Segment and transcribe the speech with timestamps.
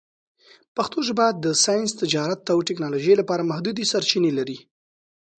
[0.75, 4.57] پښتو ژبه د ساینس، تجارت، او ټکنالوژۍ لپاره محدودې سرچینې لري.